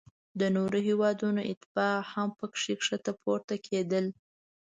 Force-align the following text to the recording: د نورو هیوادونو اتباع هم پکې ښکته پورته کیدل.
د 0.39 0.41
نورو 0.55 0.77
هیوادونو 0.87 1.41
اتباع 1.51 1.95
هم 2.13 2.29
پکې 2.39 2.73
ښکته 2.85 3.11
پورته 3.21 3.55
کیدل. 3.67 4.05